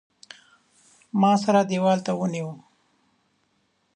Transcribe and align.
ما 1.21 1.31
سره 1.43 1.61
دېوال 1.69 1.99
ته 2.05 2.11
ونیو. 2.19 2.49